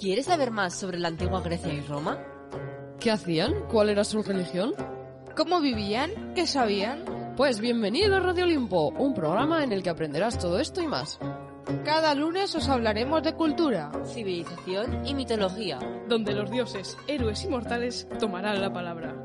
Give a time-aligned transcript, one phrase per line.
[0.00, 2.18] ¿Quieres saber más sobre la antigua Grecia y Roma?
[2.98, 3.52] ¿Qué hacían?
[3.68, 4.72] ¿Cuál era su religión?
[5.36, 6.32] ¿Cómo vivían?
[6.34, 7.04] ¿Qué sabían?
[7.36, 11.18] Pues bienvenido a Radio Olimpo, un programa en el que aprenderás todo esto y más.
[11.84, 15.78] Cada lunes os hablaremos de cultura, Civilización y mitología.
[16.08, 19.19] donde los dioses, héroes y mortales tomarán la palabra.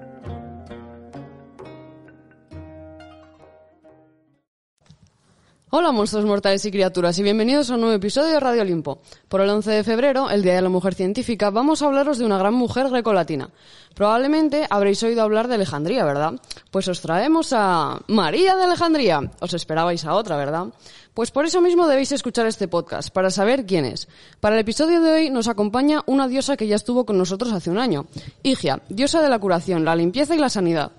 [5.72, 9.02] Hola monstruos mortales y criaturas y bienvenidos a un nuevo episodio de Radio Olimpo.
[9.28, 12.26] Por el 11 de febrero, el Día de la Mujer Científica, vamos a hablaros de
[12.26, 13.50] una gran mujer grecolatina.
[13.96, 16.34] Probablemente habréis oído hablar de Alejandría, ¿verdad?
[16.70, 19.32] Pues os traemos a María de Alejandría.
[19.40, 20.68] Os esperabais a otra, ¿verdad?
[21.16, 24.08] Pues por eso mismo debéis escuchar este podcast, para saber quién es.
[24.40, 27.72] Para el episodio de hoy nos acompaña una diosa que ya estuvo con nosotros hace
[27.72, 28.06] un año.
[28.44, 30.92] Higia, diosa de la curación, la limpieza y la sanidad.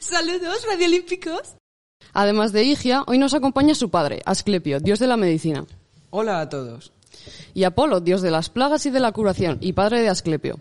[0.00, 1.54] Saludos, radiolímpicos.
[2.12, 5.64] Además de Higia, hoy nos acompaña su padre, Asclepio, dios de la medicina.
[6.10, 6.92] Hola a todos.
[7.54, 10.58] Y Apolo, dios de las plagas y de la curación, y padre de Asclepio.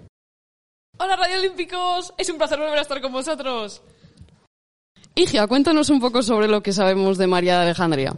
[0.97, 3.81] Hola radiolímpicos, es un placer volver a estar con vosotros.
[5.16, 8.16] Higia, cuéntanos un poco sobre lo que sabemos de María de Alejandría.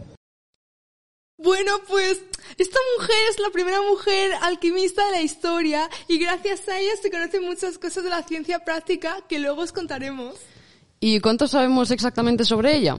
[1.38, 2.22] Bueno, pues
[2.56, 7.10] esta mujer es la primera mujer alquimista de la historia y gracias a ella se
[7.10, 10.36] conocen muchas cosas de la ciencia práctica que luego os contaremos.
[11.00, 12.96] ¿Y cuánto sabemos exactamente sobre ella?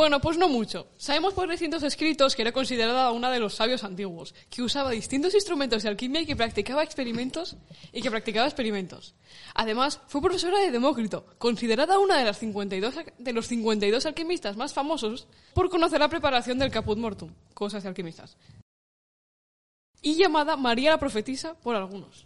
[0.00, 0.86] Bueno, pues no mucho.
[0.96, 5.34] Sabemos por distintos escritos que era considerada una de los sabios antiguos, que usaba distintos
[5.34, 7.58] instrumentos de alquimia y que practicaba experimentos
[7.92, 9.14] y que practicaba experimentos.
[9.54, 14.56] Además, fue profesora de Demócrito, considerada una de las 52 al- de los 52 alquimistas
[14.56, 18.38] más famosos por conocer la preparación del caput mortum, cosas de alquimistas.
[20.00, 22.24] Y llamada María la profetisa por algunos.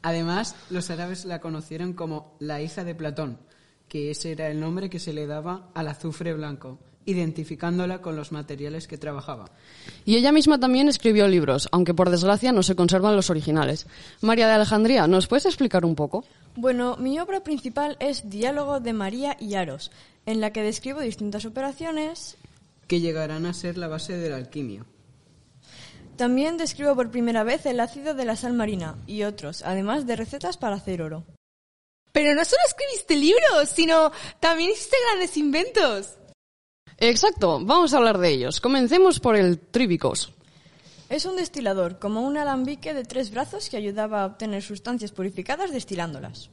[0.00, 3.38] Además, los árabes la conocieron como la hija de Platón,
[3.86, 8.32] que ese era el nombre que se le daba al azufre blanco, identificándola con los
[8.32, 9.50] materiales que trabajaba.
[10.04, 13.86] Y ella misma también escribió libros, aunque por desgracia no se conservan los originales.
[14.20, 16.24] María de Alejandría, ¿nos puedes explicar un poco?
[16.54, 19.90] Bueno, mi obra principal es Diálogo de María y Aros,
[20.26, 22.36] en la que describo distintas operaciones.
[22.86, 24.84] que llegarán a ser la base de la alquimia.
[26.16, 30.14] También describo por primera vez el ácido de la sal marina y otros, además de
[30.16, 31.24] recetas para hacer oro.
[32.12, 36.18] Pero no solo escribiste libros, sino también hiciste grandes inventos.
[36.98, 38.60] Exacto, vamos a hablar de ellos.
[38.60, 40.32] Comencemos por el tríbicos.
[41.08, 45.70] Es un destilador, como un alambique de tres brazos que ayudaba a obtener sustancias purificadas
[45.70, 46.48] destilándolas.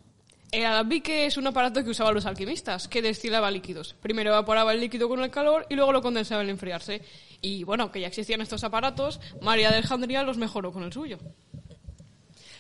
[0.52, 3.96] El alambique es un aparato que usaban los alquimistas, que destilaba líquidos.
[4.02, 7.04] Primero evaporaba el líquido con el calor y luego lo condensaba al enfriarse.
[7.40, 11.20] Y bueno, que ya existían estos aparatos, María de Alejandría los mejoró con el suyo.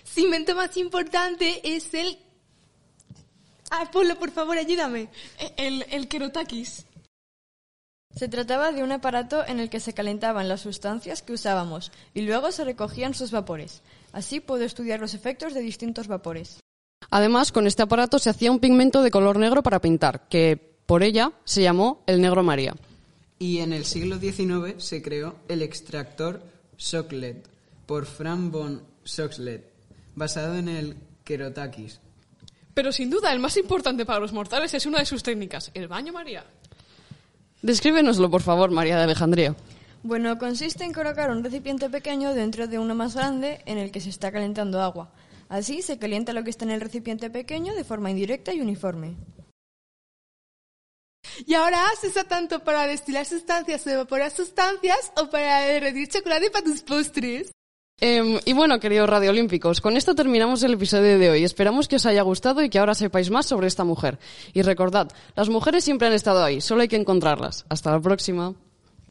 [0.03, 2.17] Su invento más importante es el...
[3.71, 5.09] Apolo, por favor, ayúdame.
[5.57, 6.85] El, el kerotakis.
[8.15, 12.21] Se trataba de un aparato en el que se calentaban las sustancias que usábamos y
[12.21, 13.81] luego se recogían sus vapores.
[14.11, 16.59] Así puedo estudiar los efectos de distintos vapores.
[17.11, 21.03] Además, con este aparato se hacía un pigmento de color negro para pintar, que por
[21.03, 22.75] ella se llamó el negro María.
[23.37, 26.41] Y en el siglo XIX se creó el extractor
[26.77, 27.47] Soxhlet
[27.85, 29.71] por Frank von Soxhlet,
[30.15, 31.99] basado en el kerotakis.
[32.73, 35.87] Pero sin duda, el más importante para los mortales es una de sus técnicas, el
[35.87, 36.45] baño María.
[37.61, 39.55] Descríbenoslo, por favor, María de Alejandría.
[40.01, 43.99] Bueno, consiste en colocar un recipiente pequeño dentro de uno más grande en el que
[43.99, 45.11] se está calentando agua.
[45.49, 49.17] Así se calienta lo que está en el recipiente pequeño de forma indirecta y uniforme.
[51.45, 56.49] Y ahora se usa tanto para destilar sustancias o evaporar sustancias o para derretir chocolate
[56.51, 57.51] para tus postres.
[58.01, 61.43] Em, y bueno, queridos radioolímpicos, con esto terminamos el episodio de hoy.
[61.43, 64.19] Esperamos que os haya gustado y que ahora sepáis más sobre esta mujer.
[64.53, 67.65] Y recordad, las mujeres siempre han estado ahí, solo hay que encontrarlas.
[67.69, 68.53] Hasta la próxima.